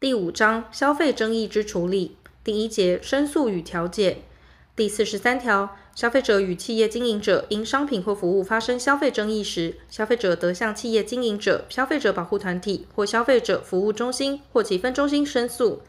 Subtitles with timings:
[0.00, 2.16] 第五章消费争议之处理。
[2.42, 4.22] 第一节申诉与调解。
[4.74, 15.82] 第四十三条，消费者与企业经营者因商品或服务发生消费争议时，消费者得向企业经营者、消费者保护团体或消费者服务中心或其分中心申诉。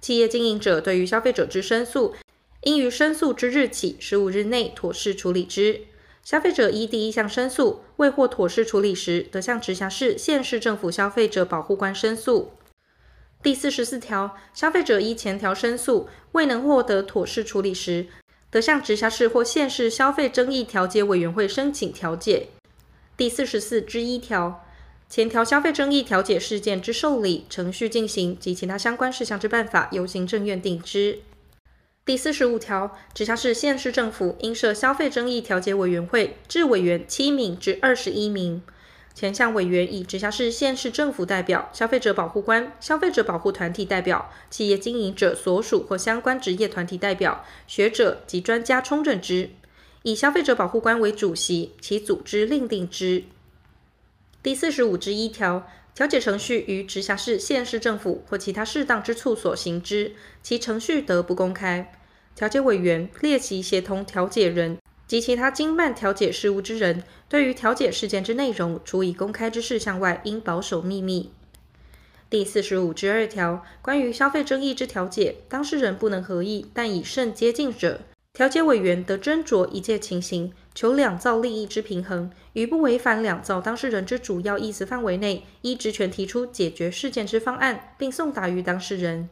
[0.00, 2.14] 企业经营者对于消费者之申诉，
[2.62, 5.80] 应于申诉之日起十五日内妥适处理之。
[6.22, 12.52] 消费者依第一项申诉未获妥适处理时，得向直辖市、县市政府消费者保护官申诉。
[13.46, 18.08] 第四十四条，消费者依前条申诉未能获得妥适处理时，
[18.50, 22.48] 得向直辖市或县市消费争议调解委员会申请调解。
[23.16, 24.64] 第四十四之一条，
[25.08, 31.20] 前条消费争议调解事件之受理程序进行及其他相关事项之办法，由行政院定之。
[32.04, 38.64] 第四十五条，直辖市、县市政府应设消费争议调解委员会，置委员七名至二十一名。
[39.16, 49.48] 前项委员以直辖市、县市政府代表、消费者保护官、消费者保护团体代表、企业经营者所属或相关职业团体代表、学者及专家充任之，
[50.02, 53.24] 以消费者保护官为主席，其组织另定之。
[54.42, 60.12] 第四十五之一条，调解程序于直辖市、县市政府或其他适当之处所行之，
[60.42, 61.90] 其程序得不公开。
[62.34, 64.76] 调解委员、列席协同调解人。
[65.06, 71.30] 及其他经办调解事务之人，对于调解事件之内容，除以公开之事项外，应保守秘密。
[72.28, 78.00] 第四十五之二条，关于消费争议之调解，当事人不能合意，但以甚接近者，
[78.32, 89.28] 调解委员得斟酌一切情形，求两造利益之平衡，于不违反两造当事人之主要意思范围内，依职权提出解决事件之方案，并送达于当事人。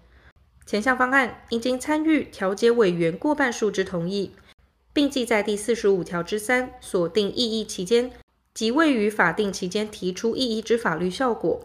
[0.65, 4.31] 前项方案应经参与调解委员过半数之同意。
[4.95, 8.13] 并记在第四十五条之三所定异议期间
[8.55, 11.61] 即未于法定期间提出异议之法律效果。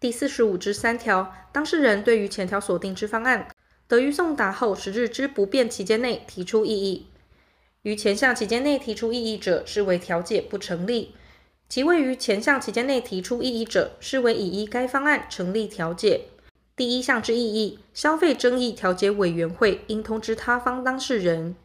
[0.00, 3.48] 第四十五之三条，当事人对于前条所定之方案，
[3.86, 7.06] 得于送达后十日之不变期间内提出异议。
[7.82, 11.12] 于前项期间内提出异议者，视为调解不成立；
[11.68, 16.22] 其未于前项期间内提出异议者，视为已依该方案成立调解。
[16.74, 21.56] 第一项之异议，消费争议调解委员会应通知他方当事人。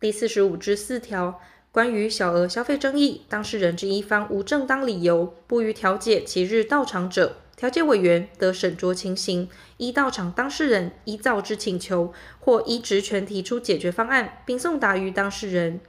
[0.00, 1.38] 第四十五之四条，
[1.70, 15.80] 关于小额消费争议，当事人之一方无正当理由不予调解其日到场者，调解委员得审酌情形，依到场当事人依照之请求，或依职权提出解决方案，并送达于当事人。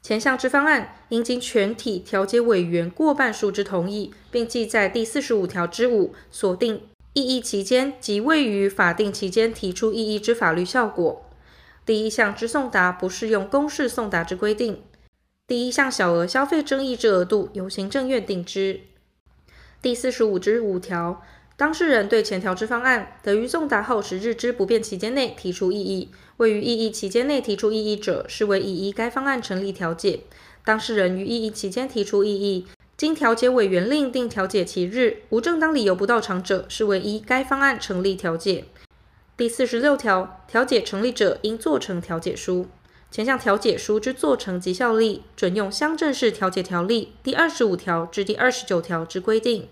[0.00, 6.80] 前项之方案，应经全体调解委员过半数之同意，并记在第四十五条之五锁定
[7.12, 11.26] 异议期间及未于法定期间提出异议之法律效果。
[11.90, 14.80] 第一项之送达不适用公示送达之规定。
[15.48, 18.82] 第一项小额消费争议之额度由行政院定之。
[19.82, 21.20] 第四十五之五条，
[21.56, 30.20] 当事人对前条之方案，得于送达后十日之不变期间内提出异议，未于异议期间内提出异议者，视为已依该方案成立调解。
[30.64, 38.66] 当事人于异议期间提出异议，经调解委员另定调解期日，无正当理由不到场者，视为依该方案成立调解。
[39.40, 42.66] 第四十六条，调解成立者应做成调解书。
[43.10, 49.66] 前项调解书之做成及效力，准用乡镇市调解条例第二十五条至第二十九条之规定。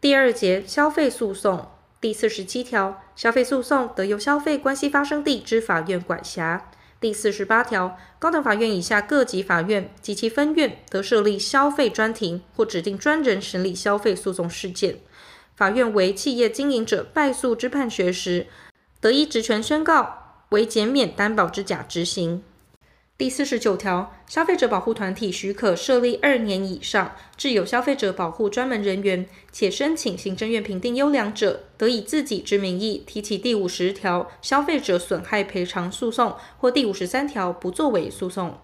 [0.00, 1.66] 第二节消费诉讼
[2.00, 6.70] 第四十七条，消费诉讼得由消费关系发生地之法院管辖。
[7.00, 14.98] 第四十八条，高等法院以下各级法院及其分院得设立消费专庭或指定专人审理消费诉讼事件。
[15.54, 18.46] 法院为企业经营者败诉之判决时，
[19.00, 22.42] 得依职权宣告为减免担保之假执行。
[23.18, 38.58] 第四十九条，消费者保护团体许可设立二年以上，置有消费者保护专门人员，且申请行政院评定优良者，得以自己之名义提起第五十条消费者损害赔偿诉讼或第五十三条不作为诉讼。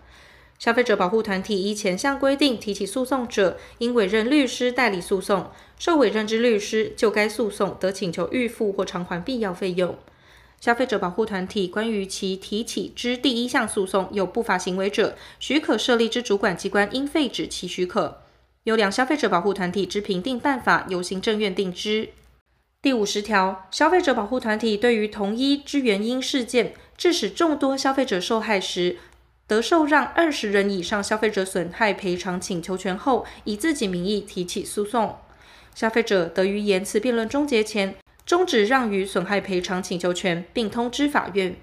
[0.59, 5.51] 消费者保护团体依前项规定提起诉讼者，应委任律师代理诉讼。
[5.79, 9.97] 受委任之律师就该诉讼得请求预付或偿还必要费用。
[10.61, 18.23] 消费者保护团体关于其提起之第一项诉讼有不法行为者，许可设立之主管机关应废止其许可。
[18.65, 22.09] 优良消费者保护团体之评定办法由行政院定之。
[22.83, 28.97] 第五十条，消费者保护团体对于同一之原因事件，致使众多消费者受害时，
[29.49, 35.17] 得受让二十人以上消费者损害赔偿请求权后，以自己名义提起诉讼。
[35.75, 37.95] 消费者得于言词辩论终结前
[38.27, 41.57] 终止让与损害赔偿请求权，并通知法院。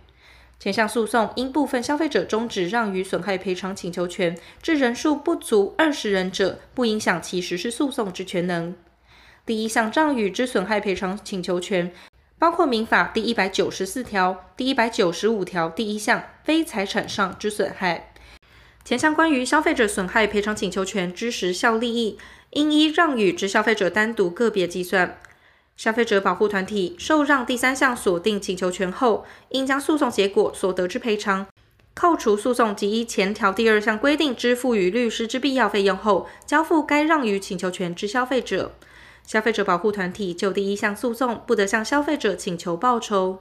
[0.58, 8.74] 前项诉讼因部分消费者终止让与损害赔偿请求权，致人数不足二十人者，不影响其实施诉讼之权能。
[9.46, 11.92] 第一项赠与之损害赔偿请求权，
[12.38, 18.14] 包括民法第一百九十四条、第一百九十五条第一项非财产上之损害。
[18.84, 22.20] 前项关于消费者损害赔偿请求权之时效利益，
[22.52, 25.18] 应依让与之消费者单独个别计算。
[25.78, 31.48] 消费者保护团体受让第三项锁定请求权后，应将诉讼结果所得之赔偿，
[31.94, 38.74] 扣除诉讼及依前条第二项规定支付予律师之必要费用后，交付该让与请求权之消费者。
[39.26, 43.40] 消费者保护团体就第一项诉讼不得向消费者请求报酬。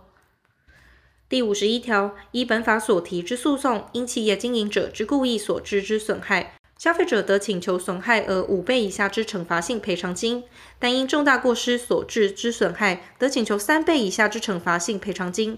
[1.29, 6.55] 第五十一条，依本法所提之诉讼，因企业经营者之故意所致之损害。
[6.77, 10.45] 消费者得请求损害额五倍以下之惩罚性赔偿金，
[10.79, 15.57] 但因重大过失所致之损害，得请求三倍以下之惩罚性赔偿金；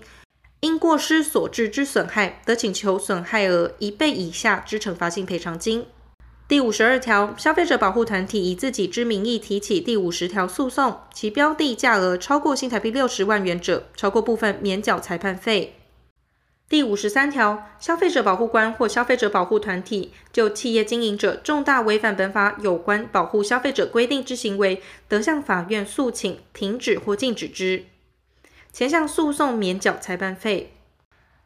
[0.61, 5.87] 因过失所致之损害，得请求损害额一倍以下之惩罚性赔偿金。
[6.48, 15.75] 第五十二条，消费者保护团体以自己之名义提起第五十条诉讼，其标的价额超过新台币六十万元者，超过部分免缴裁判费。
[16.69, 27.87] 第五十三条，消费者保护官或消费者保护团体就企业经营者重大违反本法有关保护消费者规定之行为，得向法院诉请停止或禁止之。
[28.72, 30.75] 前项诉讼免缴裁判费。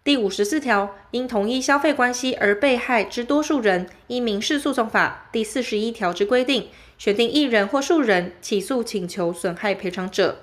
[0.03, 10.39] 第五十四条，因同一消费关系而被害之多数人，依民事诉讼法第四十一条之规定，选定一人或数人起诉请求损害赔偿者，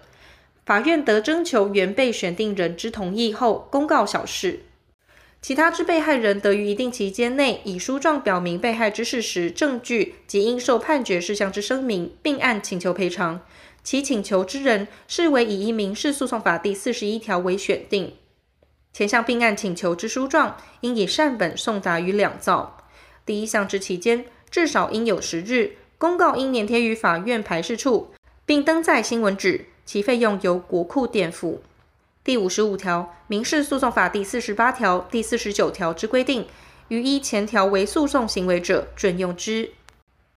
[0.63, 4.59] 法院得征求原被选定人之同意后，公告小事。
[5.41, 13.41] 其他之被害人得于一定期间内，以书状表明被害之事实、证据及应受判决事项之声明，并案请求赔偿。
[13.83, 18.13] 其请求之人视为以依民事诉讼法第四十一条为选定。
[18.97, 22.77] 前项并案请求之书状，应以善本送达于两造。
[23.27, 25.73] 第一项之期间，至少应有十日。
[25.99, 28.09] 公告应粘贴于法院排示处，
[28.43, 31.61] 并登载新闻纸，其费用由国库垫付。
[32.23, 36.47] 第五十五条，民事诉讼法第四十八条、第四十九条之规定，
[36.87, 39.73] 予依前条为诉讼行为者，准用之。